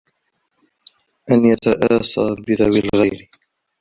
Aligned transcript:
أَنْ 1.31 1.45
يَتَأَسَّى 1.45 2.35
بِذَوِي 2.47 2.81
الْغِيَرِ 2.95 3.29